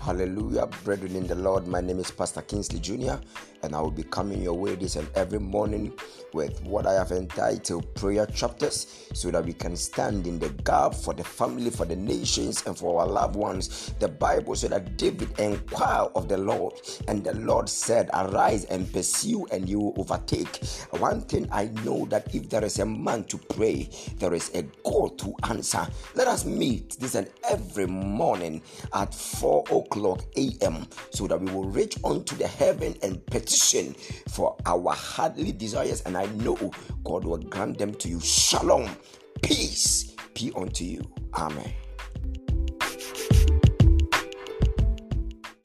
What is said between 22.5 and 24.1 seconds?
is a man to pray,